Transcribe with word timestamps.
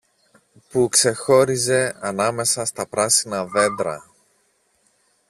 που 0.69 0.87
ξεχώριζε 0.91 1.97
ανάμεσα 1.99 2.65
στα 2.65 2.87
πράσινα 2.87 3.45
δέντρα. 3.45 4.05